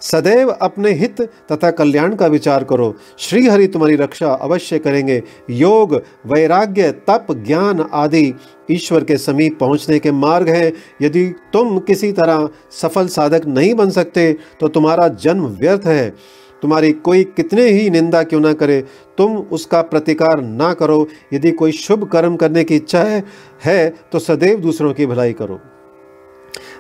सदैव 0.02 0.50
अपने 0.52 0.92
हित 0.92 1.22
तथा 1.22 1.70
कल्याण 1.72 2.16
का 2.16 2.28
विचार 2.28 2.64
करो। 2.64 2.94
श्री 3.20 3.48
हरि 3.48 3.68
तुम्हारी 3.68 3.96
रक्षा 3.96 4.34
अवश्य 4.34 4.80
करेंगे। 4.80 5.22
योग, 5.50 5.96
वैराग्य, 6.26 6.92
तप, 7.08 7.28
ज्ञान 7.32 7.86
आदि 7.94 8.34
ईश्वर 8.72 9.04
के 9.04 9.18
समीप 9.18 9.58
पहुँचने 9.60 10.00
के 10.00 10.12
मार्ग 10.12 10.50
हैं। 10.50 10.72
यदि 11.02 11.26
तुम 11.54 11.80
किसी 11.80 12.12
तरह 12.12 12.48
सफल 12.72 13.08
साधक 13.08 13.46
नहीं 13.48 13.74
बन 13.74 13.90
सकते 13.90 14.36
तो 14.60 14.68
तुम्हारा 14.68 15.08
जन्म 15.08 15.46
व्यर्थ 15.46 15.86
है। 15.86 16.14
तुम्हारी 16.62 16.92
कोई 16.92 17.24
कितने 17.24 17.64
ही 17.64 17.90
निंदा 17.90 18.24
क्यों 18.24 18.40
ना 18.42 18.54
करे 18.54 18.82
तुम 19.18 19.38
उसका 19.38 19.82
प्रतिकार 19.82 20.42
ना 20.42 20.74
करो। 20.74 21.08
यदि 21.34 21.52
कोई 21.52 21.72
शुभ 21.72 22.08
कर्म 22.10 22.36
करने 22.36 22.64
की 22.64 22.76
इच्छा 22.76 23.04
है, 23.04 23.24
है 23.66 23.90
तो 24.12 24.20
सदैव 24.20 24.60
दूसरों 24.60 24.94
की 24.94 25.06
भलाई 25.06 25.34
करो। 25.34 25.60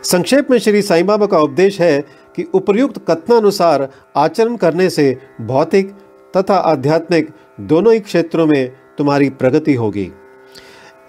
संक्षेप 0.03 0.51
में 0.51 0.57
श्री 0.59 0.81
साईं 0.81 1.05
बाबा 1.05 1.25
का 1.25 1.39
उपदेश 1.39 1.79
है 1.81 2.01
कि 2.35 2.43
उपर्युक्त 2.53 2.97
कथनानुसार 3.09 3.87
आचरण 4.15 4.55
करने 4.55 4.89
से 4.89 5.17
भौतिक 5.41 5.91
तथा 6.33 6.55
आध्यात्मिक 6.55 7.29
दोनों 7.61 7.93
ही 7.93 7.99
क्षेत्रों 7.99 8.45
में 8.47 8.71
तुम्हारी 8.97 9.29
प्रगति 9.29 9.73
होगी। 9.73 10.11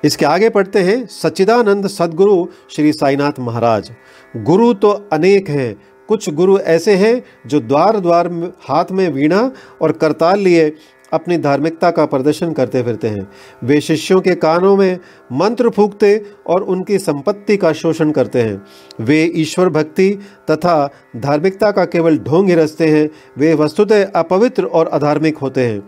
इसके 0.04 0.26
आगे 0.26 0.48
पढ़ते 0.48 0.78
हैं 0.78 1.06
सच्चिदानंद 1.06 1.86
सदगुरु 1.86 2.46
श्री 2.70 2.92
साईनाथ 2.92 3.40
महाराज। 3.40 3.90
गुरु 4.36 4.72
तो 4.74 4.90
अनेक 5.12 5.48
हैं 5.48 5.74
कुछ 6.08 6.30
गुरु 6.30 6.58
ऐसे 6.58 6.94
हैं 6.94 7.22
जो 7.46 7.60
द्वार 7.60 8.00
द्वार 8.00 8.28
हाथ 8.62 8.84
में 8.92 9.08
वीणा 9.08 9.50
और 9.82 9.92
करताल 9.92 10.40
लिए 10.40 10.72
अपनी 11.12 11.36
धार्मिकता 11.38 11.90
का 11.90 12.04
प्रदर्शन 12.06 12.52
करते 12.52 12.82
फिरते 12.82 13.08
हैं। 13.08 13.28
वे 13.64 13.80
शिष्यों 13.80 14.20
के 14.20 14.34
कानों 14.34 14.76
में 14.76 14.98
मंत्र 15.32 15.70
फूकते 15.70 16.22
और 16.46 16.62
उनकी 16.62 16.98
संपत्ति 16.98 17.56
का 17.56 17.72
शोषण 17.72 18.10
करते 18.10 18.42
हैं। 18.42 18.62
वे 19.00 19.22
ईश्वर 19.36 19.68
भक्ति 19.68 20.10
तथा 20.50 20.90
धार्मिकता 21.16 21.70
का 21.70 21.84
केवल 21.84 22.18
ढोंग 22.18 22.48
ही 22.48 22.54
रचते 22.54 22.86
हैं, 22.86 23.08
वे 23.38 23.54
वस्तुतः 23.54 24.04
अपवित्र 24.04 24.64
और 24.64 24.86
अधार्मिक 24.86 25.38
होते 25.38 25.66
हैं। 25.66 25.82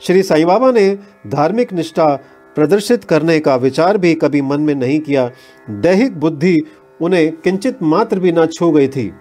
श्री 0.00 0.22
साई 0.22 0.44
बाबा 0.44 0.70
ने 0.70 0.98
धार्मिक 1.26 1.72
निष्ठा 1.72 2.14
प्रदर्शित 2.56 3.04
करने 3.04 3.38
का 3.40 3.56
विचार 3.56 3.98
भी 3.98 4.14
कभी 4.14 4.42
मन 4.42 4.60
में 4.60 4.74
नहीं 4.74 5.00
किया। 5.00 5.30
दैहिक 5.70 6.18
बुद्धि 6.20 6.56
उन्हें 7.00 7.32
किंचित 7.36 7.82
मात्र 7.82 8.18
भी 8.18 8.32
न 8.32 8.46
छू 8.46 8.70
गई 8.70 8.88
थी। 8.88 9.12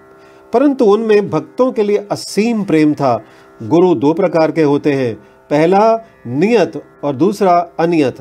परंतु 0.53 0.85
उनमें 0.85 1.29
भक्तों 1.29 1.71
के 1.71 1.83
लिए 1.83 2.07
असीम 2.11 2.63
प्रेम 2.63 2.93
था। 2.93 3.23
गुरु 3.63 3.95
दो 3.95 4.13
प्रकार 4.13 4.51
के 4.51 4.61
होते 4.61 4.93
हैं। 4.93 5.15
पहला, 5.49 6.05
नियत, 6.27 6.83
और 7.03 7.15
दूसरा, 7.15 7.69
अनियत। 7.79 8.15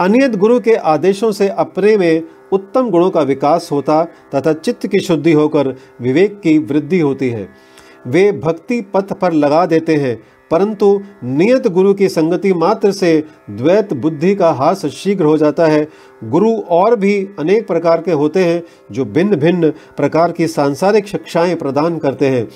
अनियत 0.00 0.36
गुरु 0.36 0.60
के 0.60 0.74
आदेशों 0.74 1.32
से 1.32 1.48
अपने 1.48 1.96
में 1.96 2.22
उत्तम 2.52 2.90
गुणों 2.90 3.10
का 3.10 3.20
विकास 3.20 3.68
होता 3.72 4.04
तथा 4.04 4.52
चित्त 4.52 4.86
की 4.86 5.00
शुद्धि 5.00 5.32
होकर 5.32 5.76
विवेक 6.00 6.40
की 6.40 6.58
वृद्धि 6.58 7.00
होती 7.00 7.30
है। 7.30 7.48
वे 8.06 8.32
भक्ति 8.32 8.80
पथ 8.80 9.12
पर 9.12 9.32
लगा 9.32 9.66
देते 9.66 9.96
हैं 9.96 10.22
परंतु 10.52 11.00
नियत 11.24 11.66
गुरु 11.66 11.94
की 11.94 12.08
संगति 12.08 12.52
मात्र 12.52 12.92
से 12.92 13.24
द्वैत 13.50 13.92
बुद्धि 13.92 14.34
का 14.34 14.50
हास 14.50 14.86
शीघ्र 14.86 15.24
हो 15.24 15.36
जाता 15.36 15.66
है। 15.66 15.88
गुरु 16.24 16.56
और 16.56 16.96
भी 16.96 17.28
अनेक 17.38 17.66
प्रकार 17.66 18.02
के 18.02 18.12
होते 18.12 18.44
हैं, 18.44 18.62
जो 18.92 19.04
भिन्न 19.04 19.36
भिन्न 19.36 19.70
प्रकार 19.70 20.32
की 20.32 20.48
सांसारिक 20.48 21.06
शिक्षाएँ 21.06 21.54
प्रदान 21.54 21.98
करते 21.98 22.26
हैं। 22.26 22.48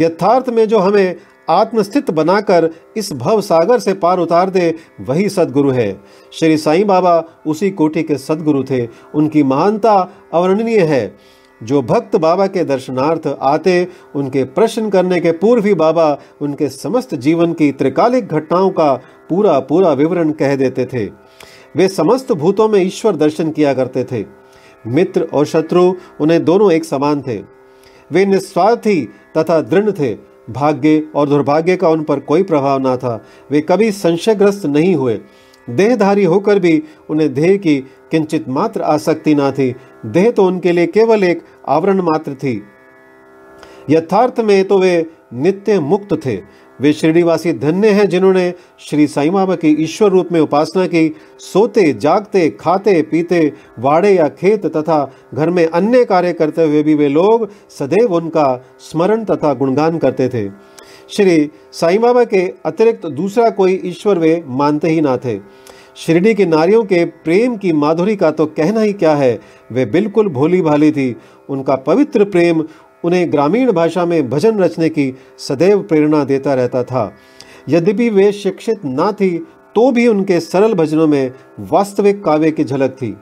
यथार्थ 0.00 0.48
में 0.48 0.68
जो 0.68 0.78
हमें 0.78 1.16
आत्मस्थित 1.50 2.10
बनाकर 2.10 2.70
इस 2.96 3.12
भव 3.12 3.40
सागर 3.40 3.78
से 3.78 3.94
पार 3.94 4.18
उतार 4.18 4.50
दे, 4.50 4.74
वही 5.00 5.28
सदगुरु 5.28 5.70
है। 5.70 6.00
श्री 6.32 6.56
साईं 6.56 6.86
बाबा 6.86 7.24
उसी 7.46 7.70
कोटि 7.70 8.02
के 8.02 8.18
सदगुरु 8.18 8.64
थे। 8.70 8.88
उनकी 9.14 9.42
महानता 9.42 10.10
अवर्णनीय 10.32 10.80
है। 10.80 11.16
जो 11.62 11.82
भक्त 11.82 12.16
बाबा 12.16 12.46
के 12.46 12.64
दर्शनार्थ 12.64 13.36
आते, 13.40 13.88
उनके 14.14 14.44
प्रश्न 14.44 14.90
करने 14.90 15.20
के 15.20 15.32
पूर्व 15.32 15.66
ही 15.66 15.74
बाबा 15.74 16.18
उनके 16.40 16.68
समस्त 16.68 17.14
जीवन 17.14 17.52
की 17.52 17.72
त्रिकालिक 17.72 18.28
घटनाओं 18.28 18.70
का 18.70 18.94
पूरा 19.28 19.60
पूरा 19.60 19.92
विवरण 19.92 20.30
कह 20.30 20.56
देते 20.56 20.84
थे। 20.84 21.06
वे 21.76 21.88
समस्त 21.88 22.32
भूतों 22.32 22.68
में 22.68 22.80
ईश्वर 22.80 23.16
दर्शन 23.16 23.50
किया 23.50 23.74
करते 23.74 24.04
थे। 24.04 24.24
मित्र 24.86 25.28
और 25.34 25.46
शत्रु 25.46 25.94
उन्हें 26.20 26.44
दोनों 26.44 26.72
एक 26.72 26.84
समान 26.84 27.22
थे। 27.22 27.42
वे 28.12 28.26
निस्वार्थी 28.26 29.08
तथा 29.38 29.60
दृढ़ 29.60 29.90
थे। 29.90 30.14
भाग्य 30.50 31.08
और 31.14 31.28
दुर्भाग्य 31.28 31.76
का 31.76 31.88
उन 31.88 32.02
पर 32.02 32.20
कोई 32.20 32.42
प्रभाव 32.42 32.78
ना 32.78 32.96
था। 32.96 33.24
वे 33.50 33.60
कभी 33.60 33.92
संशयग्रस्त 33.92 34.66
नहीं 34.66 34.94
हुए। 34.94 35.20
देहधारी 35.70 36.24
होकर 36.24 36.58
भी 36.58 36.82
उन्हें 37.10 37.32
देह 37.34 37.56
की 37.56 37.76
किंचित 38.10 38.48
मात्र 38.48 38.82
आसक्ति 38.82 39.34
ना 39.34 39.50
थी। 39.50 39.74
देह 40.06 40.30
तो 40.30 40.44
उनके 40.44 40.72
लिए 40.72 40.86
केवल 40.86 41.24
एक 41.24 41.42
आवरण 41.68 42.00
मात्र 42.02 42.34
थी। 42.34 42.62
यथार्थ 43.90 44.40
में 44.40 44.64
तो 44.64 44.78
वे 44.78 45.06
नित्य 45.34 45.78
मुक्त 45.80 46.14
थे। 46.26 46.36
वे 46.80 46.92
श्रीनिवासी 46.92 47.52
धन्य 47.52 47.88
हैं 47.88 48.08
जिन्होंने 48.08 48.54
श्री 48.78 49.06
साई 49.06 49.30
बाबा 49.30 49.54
की 49.54 49.68
ईश्वर 49.68 50.10
रूप 50.10 50.28
में 50.32 50.40
उपासना 50.40 50.86
की। 50.86 51.14
सोते, 51.38 51.92
जागते, 51.92 52.48
खाते, 52.50 53.02
पीते, 53.02 53.52
वाड़े 53.78 54.10
या 54.10 54.28
खेत 54.28 54.66
तथा 54.66 55.12
घर 55.34 55.50
में 55.50 55.66
अन्य 55.66 56.04
कार्य 56.04 56.32
करते 56.32 56.64
हुए 56.64 56.82
भी 56.82 56.94
वे 56.94 57.08
लोग 57.08 57.48
सदैव 57.70 58.14
उनका 58.14 58.64
स्मरण 58.80 59.24
तथा 59.24 59.54
गुणगान 59.54 59.98
करते 59.98 60.28
थे। 60.28 60.48
श्री 61.12 61.50
साई 61.72 61.98
बाबा 61.98 62.22
के 62.24 62.40
अतिरिक्त 62.66 63.06
दूसरा 63.06 63.48
कोई 63.50 63.72
ईश्वर 63.84 64.18
वे 64.18 64.42
मानते 64.46 64.88
ही 64.88 65.00
ना 65.00 65.16
थे। 65.16 65.36
शिरडी 65.96 66.32
की 66.34 66.44
नारियों 66.46 66.82
के 66.84 67.04
प्रेम 67.04 67.56
की 67.56 67.72
माधुरी 67.72 68.14
का 68.16 68.30
तो 68.30 68.46
कहना 68.48 68.80
ही 68.80 68.92
क्या 68.92 69.14
है? 69.14 69.38
वे 69.72 69.84
बिल्कुल 69.86 70.28
भोली 70.28 70.60
भाली 70.62 70.90
थी। 70.92 71.16
उनका 71.48 71.76
पवित्र 71.76 72.24
प्रेम 72.24 72.64
उन्हें 73.04 73.30
ग्रामीण 73.32 73.72
भाषा 73.72 74.04
में 74.04 74.30
भजन 74.30 74.58
रचने 74.58 74.88
की 74.88 75.12
सदैव 75.38 75.82
प्रेरणा 75.82 76.24
देता 76.24 76.54
रहता 76.54 76.82
था। 76.84 77.12
यद्यपि 77.68 78.08
वे 78.10 78.30
शिक्षित 78.32 78.84
ना 78.84 79.12
थी 79.12 79.38
तो 79.74 79.90
भी 79.92 80.08
उनके 80.08 80.40
सरल 80.40 80.74
भजनों 80.74 81.06
में 81.06 81.32
वास्तविक 81.60 82.24
काव्य 82.24 82.50
की 82.50 82.64
झलक 82.64 82.90
थी। 82.92 83.14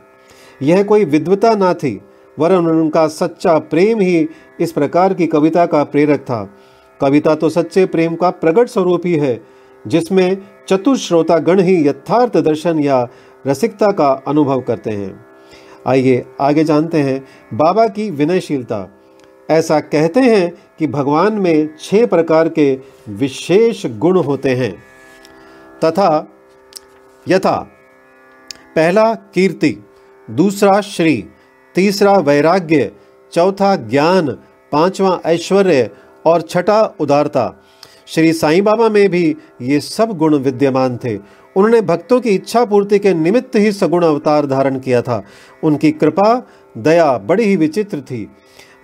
यह 0.63 0.83
कोई 0.83 1.05
विद्वता 1.05 1.55
ना 1.55 1.75
थी, 1.75 2.01
वरन 2.39 2.67
उनका 2.67 3.07
सच्चा 3.09 3.59
प्रेम 3.61 4.01
ही 4.01 4.27
इस 4.61 4.73
प्रकार 4.73 5.15
की 5.15 5.27
कविता 5.27 5.67
का 5.67 5.85
प्रेरक 5.85 6.21
था। 6.21 6.43
कविता 7.01 7.35
तो 7.35 7.49
सच्चे 7.49 7.87
प्रेम 7.87 8.15
का 8.15 8.31
प्रकट 8.31 8.69
स्वरूप 8.69 9.07
ही 9.07 9.15
है, 9.15 9.41
जिसमें 9.87 10.39
चतुर 10.69 10.97
श्रोता 10.97 11.39
गण 11.39 11.61
ही 11.61 11.89
यथार्थ 11.89 12.37
दर्शन 12.37 12.81
या 12.81 13.09
रसिकता 13.47 13.87
का 13.87 14.11
अनुभव 14.29 14.61
करते 14.61 14.91
हैं। 14.91 15.27
आइए, 15.87 16.25
आगे 16.41 16.65
जानते 16.65 17.01
हैं 17.01 17.29
बाबा 17.55 17.87
की 17.87 18.11
विनयशीलता। 18.11 18.89
ऐसा 19.51 19.81
कहते 19.81 20.21
हैं 20.21 20.53
कि 20.79 20.87
भगवान 20.87 21.33
में 21.33 21.77
छह 21.81 22.07
प्रकार 22.07 22.49
के 22.49 22.79
विशेष 23.09 23.87
गुण 23.87 24.19
होते 24.19 24.55
हैं। 24.55 24.73
तथा 25.85 26.29
यथा, 27.29 27.57
पहला 28.77 29.15
कीर्ति, 29.15 29.77
दूसरा 30.31 30.81
श्री, 30.81 31.25
तीसरा 31.75 32.13
वैराग्य, 32.19 32.93
चौथा 33.33 33.77
ज्ञान, 33.77 34.29
पांचवा 34.73 35.21
ऐश्वर्य 35.27 35.91
और 36.27 36.41
छठा 36.41 36.83
उदारता। 37.01 37.63
श्री 38.07 38.33
साईं 38.33 38.65
बाबा 38.65 38.89
में 38.89 39.09
भी 39.09 39.37
ये 39.63 39.81
सब 39.81 40.17
गुण 40.17 40.37
विद्यमान 40.37 40.97
थे। 40.97 41.17
उन्होंने 41.57 41.81
भक्तों 41.81 42.21
की 42.21 42.31
इच्छा 42.31 42.65
पूर्ति 42.65 42.99
के 42.99 43.15
निमित्त 43.15 43.57
ही 43.57 43.73
सगुण 43.73 44.05
अवतार 44.05 44.47
धारण 44.47 44.79
किया 44.79 45.03
था। 45.03 45.23
उनकी 45.65 45.91
कृपा, 45.91 46.47
दया 46.79 47.19
बड़ी 47.19 47.45
ही 47.45 47.57
विचित्र 47.57 48.01
थी। 48.01 48.29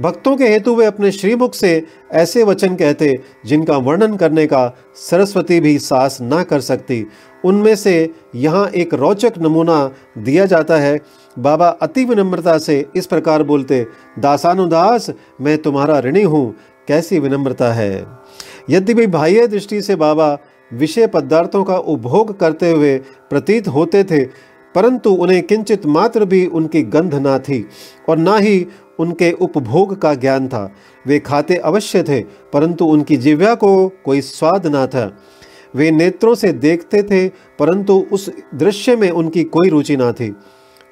भक्तों 0.01 0.37
के 0.37 0.49
हेतु 0.49 0.75
वे 0.75 0.87
अपने 0.87 1.11
श्रीमुख 1.13 1.55
से 1.55 1.87
ऐसे 2.13 2.43
वचन 2.43 2.75
कहते, 2.77 3.15
जिनका 3.47 3.77
वर्णन 3.77 4.17
करने 4.17 4.47
का 4.47 4.77
सरस्वती 4.95 5.61
भी 5.61 5.79
साहस 5.79 6.21
ना 6.21 6.43
कर 6.43 6.61
सकती। 6.61 7.07
उनमें 7.45 7.75
से 7.77 8.15
यहाँ 8.35 8.69
एक 8.69 8.95
रोचक 8.95 9.33
नमूना 9.39 9.91
दिया 10.19 10.47
जाता 10.47 10.77
है। 10.77 11.01
बाबा 11.39 11.69
अति 11.69 12.05
विनम्रता 12.05 12.59
से 12.59 12.87
इस 12.97 13.07
प्रकार 13.07 13.43
बोलते, 13.43 13.87
दासानुदास, 14.19 15.11
मैं 15.41 15.59
तुम्हारा 15.59 15.99
ऋणी 15.99 16.23
हूँ। 16.23 16.55
कैसी 16.89 17.19
विनम्रता 17.19 17.73
है। 17.73 18.07
यद्यपि 18.71 19.07
बाह्य 19.07 19.47
दृष्टि 19.47 19.81
से 19.83 19.97
बाबा 19.97 20.37
विषय 20.71 21.07
पदार्थों 21.07 21.63
का 21.65 21.77
उपभोग 21.77 22.39
करते 22.39 22.71
हुए 22.71 22.97
प्रतीत 23.31 23.69
होते 23.69 24.05
थे, 24.05 24.25
परंतु 24.75 25.11
उन्हें 25.11 25.43
किंचित 25.43 25.87
मात्र 25.87 26.25
भी 26.25 26.47
उनकी 26.47 26.83
गंध 26.83 27.15
ना 27.15 27.39
थी 27.39 27.65
और 28.09 28.19
ना 28.19 28.37
ही 28.37 28.67
उनके 28.99 29.31
उपभोग 29.33 30.01
का 30.01 30.15
ज्ञान 30.15 30.49
था। 30.49 30.71
वे 31.07 31.19
खाते 31.19 31.57
अवश्य 31.57 32.03
थे, 32.03 32.21
परंतु 32.53 32.85
उनकी 32.85 33.17
जिव्या 33.17 33.55
को 33.55 33.89
कोई 34.05 34.21
स्वाद 34.21 34.67
ना 34.67 34.87
था। 34.87 35.11
वे 35.75 35.91
नेत्रों 35.91 36.35
से 36.35 36.53
देखते 36.53 37.03
थे, 37.03 37.29
परंतु 37.59 37.95
उस 38.13 38.31
दृश्य 38.55 38.97
में 38.97 39.11
उनकी 39.11 39.45
कोई 39.45 39.69
रुचि 39.69 39.97
ना 39.97 40.13
थी। 40.13 40.35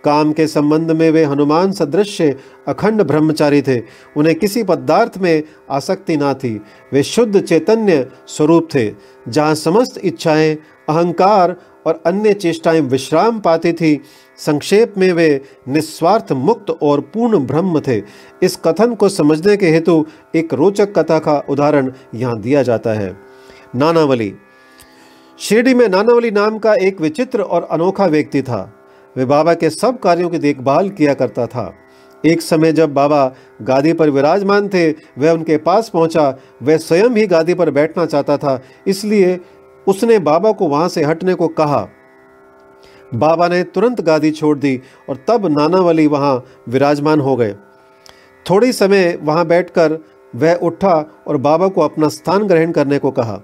काम 0.04 0.32
के 0.32 0.46
संबंध 0.46 0.90
में 0.90 1.10
वे 1.10 1.24
हनुमान 1.24 1.72
सदृश 1.72 2.20
अखंड 2.68 3.02
ब्रह्मचारी 3.02 3.62
थे। 3.62 3.80
उन्हें 4.16 4.34
किसी 4.34 4.62
पदार्थ 4.62 5.18
में 5.18 5.42
आसक्ति 5.70 6.16
ना 6.16 6.34
थी। 6.34 6.60
वे 6.92 7.02
शुद्ध 7.02 7.40
चैतन्य 7.40 8.06
स्वरूप 8.26 8.68
थे, 8.74 8.90
जहाँ 9.28 9.54
समस्त 9.54 10.00
इच्छाएँ, 10.04 10.54
अहंकार 10.88 11.56
और 11.86 12.02
अन्य 12.06 12.32
चेष्टाएँ 12.34 12.80
विश्राम 12.80 13.40
पाती 13.40 13.72
थी। 13.72 14.00
संक्षेप 14.38 14.94
में 14.98 15.12
वे 15.12 15.40
निस्वार्थ 15.68 16.32
मुक्त 16.32 16.70
और 16.70 17.00
पूर्ण 17.00 17.38
ब्रह्म 17.38 17.80
थे। 17.80 18.02
इस 18.42 18.56
कथन 18.56 18.94
को 18.94 19.08
समझने 19.08 19.56
के 19.56 19.66
हेतु 19.66 20.04
एक 20.34 20.54
रोचक 20.54 20.98
कथा 20.98 21.18
का 21.18 21.42
उदाहरण 21.48 21.92
यहाँ 22.14 22.40
दिया 22.40 22.62
जाता 22.62 22.92
है। 22.92 23.16
नानावली। 23.76 24.34
शिरडी 25.38 25.74
में 25.74 25.88
नानावली 25.88 26.30
नाम 26.30 26.58
का 26.58 26.74
एक 26.74 27.00
विचित्र 27.00 27.42
और 27.42 27.62
अनोखा 27.62 28.06
व्यक्ति 28.06 28.42
था। 28.42 28.83
वे 29.16 29.24
बाबा 29.24 29.54
के 29.54 29.70
सब 29.70 29.98
कार्यों 30.00 30.28
की 30.30 30.38
देखभाल 30.38 30.88
किया 30.90 31.14
करता 31.14 31.46
था। 31.46 31.72
एक 32.24 32.42
समय 32.42 32.72
जब 32.72 32.92
बाबा 32.94 33.24
गादी 33.62 33.92
पर 33.92 34.10
विराजमान 34.10 34.68
थे, 34.68 34.90
वह 34.90 35.30
उनके 35.30 35.56
पास 35.56 35.88
पहुँचा, 35.88 36.28
वह 36.62 36.76
स्वयं 36.76 37.10
ही 37.10 37.26
गादी 37.26 37.54
पर 37.54 37.70
बैठना 37.70 38.06
चाहता 38.06 38.36
था, 38.36 38.60
इसलिए 38.86 39.38
उसने 39.86 40.18
बाबा 40.18 40.52
को 40.52 40.68
वहाँ 40.68 40.88
से 40.88 41.04
हटने 41.04 41.34
को 41.34 41.48
कहा। 41.48 41.86
बाबा 43.14 43.48
ने 43.48 43.62
तुरंत 43.64 44.00
गादी 44.00 44.30
छोड़ 44.30 44.56
दी 44.58 44.80
और 45.08 45.24
तब 45.28 45.46
नानावली 45.58 46.06
वहाँ 46.06 46.44
विराजमान 46.68 47.20
हो 47.20 47.36
गए। 47.36 47.54
थोड़ी 48.46 48.72
समय 48.72 49.18
वहाँ 49.22 49.46
बैठकर 49.46 49.98
वह 50.34 50.54
उठा 50.54 50.94
और 51.26 51.36
बाबा 51.36 51.68
को 51.68 51.80
अपना 51.80 52.08
स्थान 52.08 52.46
ग्रहण 52.46 52.72
करने 52.72 52.98
को 52.98 53.10
कहा। 53.10 53.40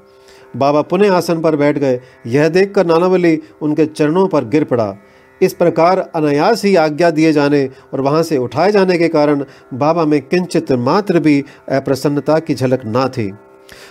बाबा 0.56 0.82
पुनः 0.82 1.12
आसन 1.12 1.40
पर 1.40 1.56
बैठ 1.56 1.78
गए। 1.78 2.00
यह 2.26 2.48
देखकर 2.48 2.86
नानावली 2.86 3.38
उनके 3.62 3.86
चरणों 3.86 4.26
पर 4.28 4.44
गिर 4.44 4.64
पड़ा। 4.64 4.94
इस 5.42 5.54
प्रकार 5.54 5.98
अनायास 6.14 6.64
ही 6.64 6.74
आज्ञा 6.76 7.10
दिए 7.10 7.32
जाने 7.32 7.68
और 7.92 8.00
वहाँ 8.00 8.22
से 8.22 8.38
उठाए 8.38 8.72
जाने 8.72 8.98
के 8.98 9.08
कारण 9.08 9.44
बाबा 9.74 10.04
में 10.04 10.20
किंचित 10.22 10.72
मात्र 10.72 11.20
भी 11.20 11.44
अप्रसन्नता 11.68 12.38
की 12.38 12.54
झलक 12.54 12.84
ना 12.84 13.08
थी। 13.08 13.30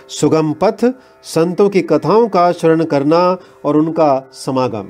सुगम 0.08 0.52
पथ 0.52 0.84
संतों 1.24 1.68
की 1.68 1.82
कथाओं 1.82 2.28
का 2.28 2.50
शरण 2.52 2.84
करना 2.84 3.38
और 3.64 3.76
उनका 3.76 4.30
समागम। 4.32 4.88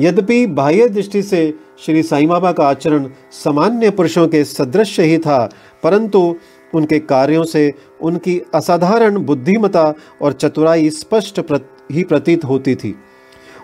यद्यपि 0.00 0.46
बाह्य 0.46 0.88
दृष्टि 0.88 1.22
से 1.22 1.42
श्री 1.84 2.02
साई 2.02 2.26
बाबा 2.26 2.52
का 2.52 2.68
आचरण 2.68 3.08
सामान्य 3.32 3.90
पुरुषों 3.90 4.26
के 4.28 4.44
सदृश 4.44 4.98
ही 5.00 5.18
था 5.18 5.48
परंतु 5.82 6.36
उनके 6.74 6.98
कार्यों 6.98 7.44
से 7.44 7.72
उनकी 8.00 8.40
असाधारण 8.54 9.18
बुद्धिमता 9.18 9.92
और 10.22 10.32
चतुराई 10.32 10.90
स्पष्ट 10.90 11.40
प्रत, 11.40 11.68
ही 11.92 12.04
प्रतीत 12.04 12.44
होती 12.44 12.74
थी। 12.74 12.94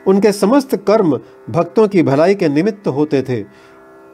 उनके 0.06 0.32
समस्त 0.32 0.76
कर्म 0.76 1.20
भक्तों 1.50 1.88
की 1.88 2.02
भलाई 2.02 2.34
के 2.34 2.48
निमित्त 2.48 2.88
होते 2.88 3.22
थे। 3.22 3.44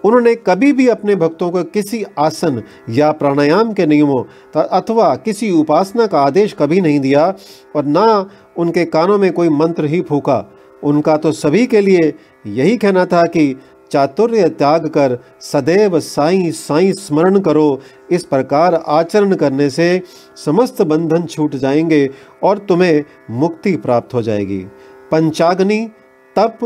उन्होंने 0.05 0.35
कभी 0.35 0.73
भी 0.73 0.89
अपने 0.89 1.17
भक्तों 1.17 1.51
को 1.51 1.63
किसी 1.65 2.05
आसन 2.19 2.63
या 2.91 3.13
प्राणायाम 3.13 3.73
के 3.73 3.87
नियमों 3.87 4.25
अथवा 4.63 5.15
किसी 5.17 5.51
उपासना 5.51 6.07
का 6.07 6.21
आदेश 6.21 6.57
कभी 6.59 6.81
नहीं 6.81 7.01
दिया 7.01 7.35
और 7.77 7.85
ना 7.85 8.31
उनके 8.57 8.85
कानों 8.85 9.19
में 9.19 9.33
कोई 9.33 9.49
मंत्र 9.49 9.85
ही 9.85 10.01
फूका। 10.01 10.53
उनका 10.83 11.17
तो 11.17 11.33
सभी 11.33 11.67
के 11.67 11.81
लिए 11.81 12.15
यही 12.47 12.77
कहना 12.77 13.05
था 13.07 13.23
कि, 13.23 13.57
चातुर्य 13.91 14.49
त्याग 14.49 14.89
कर 14.89 15.19
सदैव 15.41 16.01
साई 16.01 16.51
साई 16.51 16.93
स्मरण 16.93 17.41
करो। 17.41 17.81
इस 18.11 18.25
प्रकार 18.25 18.75
आचरण 18.75 19.35
करने 19.35 19.71
से 19.71 20.03
समस्त 20.37 20.83
बंधन 20.83 21.23
छूट 21.23 21.57
जाएँगे 21.57 22.11
और 22.43 22.59
तुम्हें 22.59 23.05
मुक्ति 23.31 23.77
प्राप्त 23.77 24.15
हो 24.15 24.23
जाएगी। 24.23 24.67
पंचाग्नि, 25.13 25.91
तप, 26.37 26.59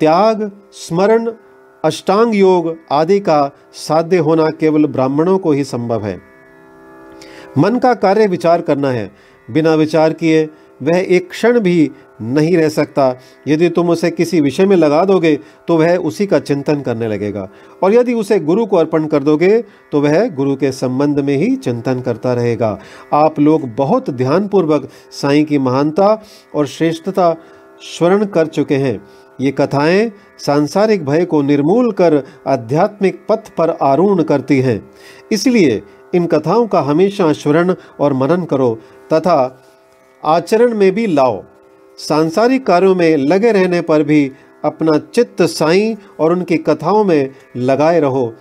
त्याग, 0.00 0.50
स्मरण, 0.72 1.30
अष्टांग 1.84 2.34
योग 2.34 2.76
आदि 2.90 3.18
का 3.20 3.56
साध्य 3.72 4.18
होना 4.18 4.48
केवल 4.50 4.86
ब्राह्मणों 4.86 5.38
को 5.38 5.52
ही 5.52 5.64
संभव 5.64 6.04
है। 6.04 6.20
मन 7.58 7.78
का 7.78 7.94
कार्य 7.94 8.26
विचार 8.26 8.60
करना 8.60 8.90
है। 8.90 9.10
बिना 9.48 9.74
विचार 9.74 10.12
किए 10.12 10.44
वह 10.82 10.98
एक 10.98 11.30
क्षण 11.30 11.60
भी 11.60 11.90
नहीं 12.22 12.56
रह 12.56 12.68
सकता। 12.68 13.20
यदि 13.48 13.68
तुम 13.68 13.90
उसे 13.90 14.10
किसी 14.10 14.40
विषय 14.40 14.64
में 14.64 14.76
लगा 14.76 15.04
दोगे 15.04 15.34
तो 15.68 15.76
वह 15.76 15.96
उसी 15.96 16.26
का 16.26 16.38
चिंतन 16.38 16.80
करने 16.80 17.08
लगेगा। 17.08 17.48
और 17.82 17.94
यदि 17.94 18.14
उसे 18.14 18.38
गुरु 18.40 18.66
को 18.66 18.76
अर्पण 18.76 19.06
कर 19.06 19.22
दोगे 19.22 19.60
तो 19.92 20.00
वह 20.00 20.28
गुरु 20.28 20.56
के 20.56 20.72
संबंध 20.72 21.20
में 21.20 21.36
ही 21.36 21.54
चिंतन 21.56 22.00
करता 22.00 22.32
रहेगा। 22.32 22.78
आप 23.12 23.40
लोग 23.40 23.68
बहुत 23.74 24.10
ध्यानपूर्वक 24.10 24.88
साईं 25.12 25.44
की 25.44 25.58
महानता 25.58 26.22
और 26.54 26.66
श्रेष्ठता 26.66 27.34
स्वर्ण 27.82 28.24
कर 28.24 28.46
चुके 28.46 28.76
हैं। 28.76 29.00
ये 29.40 29.50
कथाएँ 29.50 30.10
सांसारिक 30.38 31.04
भय 31.04 31.24
को 31.24 31.42
निर्मूल 31.42 31.90
कर 31.92 32.22
आध्यात्मिक 32.46 33.26
पथ 33.28 33.48
पर 33.48 33.70
आरूढ़ 33.70 34.22
करती 34.22 34.60
हैं। 34.60 34.90
इसलिए 35.32 35.82
इन 36.14 36.26
कथाओं 36.26 36.66
का 36.66 36.80
हमेशा 36.80 37.32
स्मरण 37.32 37.74
और 38.00 38.12
मनन 38.12 38.44
करो 38.44 38.74
तथा 39.12 39.64
आचरण 40.24 40.74
में 40.74 40.92
भी 40.92 41.06
लाओ। 41.06 41.42
सांसारिक 41.98 42.66
कार्यों 42.66 42.94
में 42.94 43.16
लगे 43.16 43.52
रहने 43.52 43.80
पर 43.80 44.02
भी 44.02 44.32
अपना 44.64 44.98
चित्त 45.14 45.42
साई 45.42 45.96
और 46.20 46.32
उनकी 46.32 46.56
कथाओं 46.56 47.04
में 47.04 47.30
लगाए 47.56 48.00
रहो। 48.00 48.34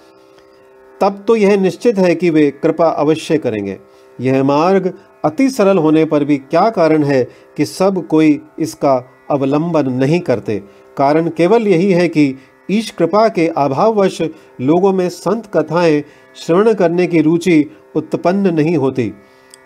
तब 1.01 1.24
तो 1.27 1.36
यह 1.36 1.58
निश्चित 1.58 1.98
है 1.98 2.15
कि 2.15 2.30
वे 2.30 2.50
कृपा 2.51 2.89
अवश्य 2.89 3.38
करेंगे। 3.38 3.77
यह 4.22 4.44
मार्ग 4.44 4.94
अति 5.25 5.50
सरल 5.50 5.77
होने 5.77 6.06
पर 6.06 6.24
भी 6.24 6.38
क्या 6.38 6.70
कारण 6.70 7.04
है 7.04 7.24
कि 7.58 7.65
सब 7.65 8.08
कोई 8.08 8.39
इसका 8.60 8.96
अवलंबन 9.32 9.89
नहीं 9.89 10.20
करते। 10.20 10.63
कारण 10.98 11.29
केवल 11.29 11.67
यही 11.67 11.91
है 11.91 12.08
कि 12.08 12.36
ईश 12.72 12.89
कृपा 12.91 13.27
के 13.27 13.48
अभाववश 13.48 14.22
लोगों 14.62 14.94
में 14.94 15.10
संत 15.10 15.46
कथाएँ 15.53 16.03
श्रवण 16.36 16.74
करने 16.74 17.08
की 17.08 17.22
रुचि 17.22 17.65
उत्पन्न 17.96 18.53
नहीं 18.53 18.77
होती। 18.77 19.13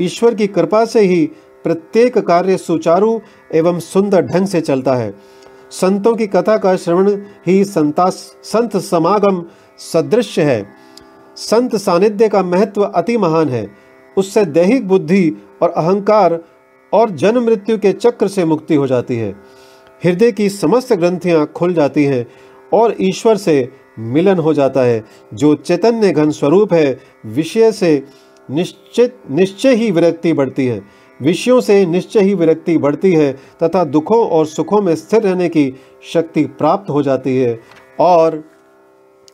ईश्वर 0.01 0.35
की 0.35 0.47
कृपा 0.47 0.85
से 0.85 0.99
ही 0.99 1.25
प्रत्येक 1.63 2.17
कार्य 2.17 2.57
सुचारू 2.57 3.21
एवं 3.53 3.79
सुंदर 3.79 4.21
ढंग 4.21 4.47
से 4.47 4.61
चलता 4.61 4.95
है। 4.95 5.13
संतों 5.71 6.15
की 6.15 6.27
कथा 6.27 6.57
का 6.57 6.75
श्रवण 6.75 7.21
ही 7.47 7.63
संता, 7.63 8.09
संत 8.43 8.77
समागम 8.77 9.45
सदृश 9.77 10.39
है। 10.39 10.69
संत 11.35 11.75
सानिध्य 11.75 12.29
का 12.29 12.43
महत्व 12.43 12.81
अति 12.81 13.17
महान 13.17 13.49
है। 13.49 13.67
उससे 14.17 14.45
दैहिक 14.45 14.87
बुद्धि 14.87 15.33
और 15.61 15.69
अहंकार 15.69 16.39
और 16.93 17.09
जन्म 17.09 17.43
मृत्यु 17.43 17.77
के 17.77 17.93
चक्र 17.93 18.27
से 18.27 18.45
मुक्ति 18.45 18.75
हो 18.75 18.87
जाती 18.87 19.15
है। 19.15 19.31
हृदय 20.03 20.31
की 20.31 20.49
समस्त 20.49 20.93
ग्रंथियाँ 20.93 21.45
खुल 21.45 21.73
जाती 21.73 22.03
हैं 22.03 22.27
और 22.73 22.95
ईश्वर 23.01 23.37
से 23.37 23.69
मिलन 23.99 24.37
हो 24.37 24.53
जाता 24.53 24.81
है। 24.81 25.03
जो 25.33 25.55
चैतन्य 25.55 26.11
घन 26.11 26.31
स्वरूप 26.31 26.73
है, 26.73 26.99
विषय 27.25 27.71
से 27.71 28.03
निश्चित, 28.51 29.17
निश्चय 29.31 29.75
ही 29.75 29.91
विरक्ति 29.91 30.33
बढ़ती 30.33 30.65
है। 30.65 30.81
विषयों 31.21 31.61
से 31.61 31.85
निश्चय 31.85 32.19
ही 32.19 32.33
विरक्ति 32.33 32.77
बढ़ती 32.77 33.13
है 33.13 33.33
तथा 33.63 33.83
दुखों 33.83 34.27
और 34.27 34.45
सुखों 34.45 34.81
में 34.81 34.95
स्थिर 34.95 35.21
रहने 35.21 35.49
की 35.49 35.73
शक्ति 36.13 36.43
प्राप्त 36.43 36.89
हो 36.89 37.03
जाती 37.03 37.37
है 37.37 37.59
और 37.99 38.43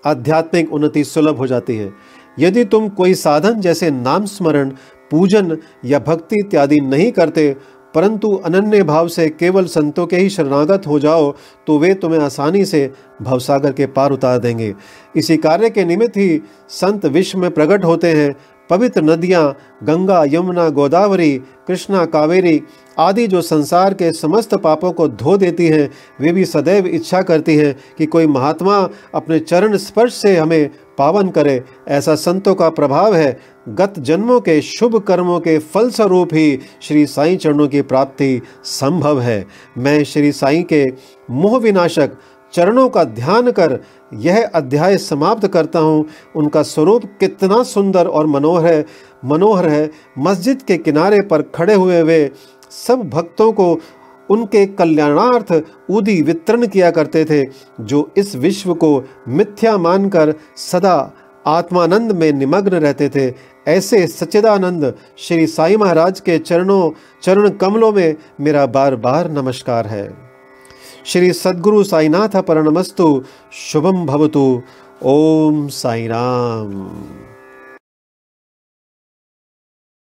आध्यात्मिक 0.05 0.73
उन्नति 0.73 1.03
सुलभ 1.03 1.37
हो 1.37 1.47
जाती 1.47 1.75
है। 1.75 1.93
यदि 2.39 2.65
तुम 2.65 2.89
कोई 2.89 3.13
साधन 3.13 3.61
जैसे 3.61 3.91
नाम 3.91 4.25
स्मरण 4.25 4.71
पूजन 5.11 5.57
या 5.85 5.99
भक्ति 5.99 6.39
इत्यादि 6.39 6.79
नहीं 6.81 7.11
करते, 7.11 7.55
परंतु 7.93 8.31
अनन्य 8.45 8.83
भाव 8.83 9.07
से 9.07 9.27
केवल 9.29 9.65
संतों 9.67 10.05
के 10.07 10.17
ही 10.17 10.29
शरणागत 10.29 10.87
हो 10.87 10.99
जाओ 10.99 11.31
तो 11.67 11.77
वे 11.79 11.93
तुम्हें 11.93 12.19
आसानी 12.19 12.63
से 12.65 12.89
भवसागर 13.21 13.71
के 13.71 13.85
पार 13.87 14.11
उतार 14.11 14.39
देंगे। 14.39 14.73
इसी 15.15 15.37
कार्य 15.37 15.69
के 15.69 15.85
निमित्त 15.85 16.17
ही 16.17 16.41
संत 16.71 17.05
विश्व 17.07 17.39
में 17.39 17.49
प्रकट 17.51 17.85
होते 17.85 18.11
हैं। 18.13 18.35
पवित्र 18.69 19.01
नदियाँ, 19.03 19.55
गंगा, 19.83 20.23
यमुना, 20.27 20.67
गोदावरी, 20.69 21.37
कृष्णा, 21.67 22.05
कावेरी 22.05 22.61
आदि 22.97 23.25
जो 23.27 23.41
संसार 23.41 23.93
के 23.93 24.11
समस्त 24.11 24.55
पापों 24.55 24.91
को 24.91 25.07
धो 25.07 25.35
देती 25.37 25.67
हैं, 25.67 25.89
वे 26.21 26.31
भी 26.31 26.45
सदैव 26.45 26.87
इच्छा 26.87 27.21
करती 27.21 27.55
हैं 27.55 27.75
कि 27.97 28.05
कोई 28.05 28.27
महात्मा 28.27 28.77
अपने 29.15 29.39
चरण 29.39 29.77
स्पर्श 29.77 30.13
से 30.13 30.35
हमें 30.37 30.69
पावन 30.97 31.29
करे। 31.29 31.61
ऐसा 31.87 32.15
संतों 32.15 32.55
का 32.55 32.69
प्रभाव 32.69 33.15
है 33.15 33.37
गत 33.67 33.93
जन्मों 33.99 34.39
के 34.41 34.61
शुभ 34.61 34.97
कर्मों 34.97 35.39
के 35.39 35.57
फल 35.59 35.89
स्वरूप 35.89 36.33
ही 36.33 36.59
श्री 36.81 37.05
साईं 37.05 37.37
चरणों 37.37 37.67
की 37.67 37.81
प्राप्ति 37.81 38.41
संभव 38.63 39.21
है। 39.21 39.45
मैं 39.77 40.03
श्री 40.03 40.31
साईं 40.31 40.63
के 40.63 40.85
मोह 41.29 41.57
विनाशक 41.59 42.11
चरणों 42.53 42.87
का 42.89 43.03
ध्यान 43.03 43.51
कर 43.51 43.79
यह 44.13 44.51
अध्याय 44.55 44.97
समाप्त 44.97 45.47
करता 45.47 45.79
हूँ। 45.79 46.05
उनका 46.35 46.63
स्वरूप 46.63 47.05
कितना 47.19 47.63
सुंदर 47.63 48.07
और 48.07 48.27
मनोहर 48.27 48.65
है 48.65 48.85
मनोहर 49.25 49.67
है। 49.67 49.89
मस्जिद 50.19 50.61
के 50.61 50.77
किनारे 50.77 51.21
पर 51.21 51.41
खड़े 51.55 51.73
हुए 51.73 52.01
वे 52.01 52.31
सब 52.71 53.09
भक्तों 53.09 53.51
को 53.51 53.77
उनके 54.29 54.65
कल्याणार्थ 54.67 55.51
उदी 55.89 56.21
वितरण 56.21 56.67
किया 56.67 56.91
करते 56.91 57.25
थे, 57.25 57.43
जो 57.81 58.09
इस 58.17 58.35
विश्व 58.35 58.73
को 58.73 59.03
मिथ्या 59.27 59.77
मानकर 59.77 60.33
सदा 60.57 61.13
आत्मानंद 61.47 62.11
में 62.11 62.31
निमग्न 62.33 62.71
रहते 62.71 63.09
थे। 63.09 63.33
ऐसे 63.67 64.07
सच्चिदानंद 64.07 64.93
श्री 65.17 65.47
साई 65.47 65.77
महाराज 65.77 66.19
के 66.19 66.39
चरणों, 66.39 66.91
चरण 67.23 67.49
कमलों 67.49 67.93
में 67.93 68.15
मेरा 68.41 68.65
बार 68.65 68.95
बार 68.95 69.31
नमस्कार 69.31 69.87
है। 69.87 70.17
श्री 71.05 71.33
सदगुरु 71.33 71.83
साईनाथ 71.83 72.41
परणमस्तु 72.41 73.23
शुभम 73.53 74.05
भवतु। 74.05 74.61
ओम 75.03 75.67
साई 75.67 76.07
राम। 76.07 77.01